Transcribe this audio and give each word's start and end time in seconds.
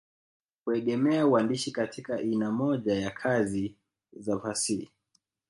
Kuegemeza 0.63 1.27
uandishi 1.27 1.71
katika 1.71 2.21
ina 2.21 2.51
moja 2.51 2.93
ya 2.95 3.11
kazi 3.11 3.75
za 4.13 4.39
fasihi 4.39 4.89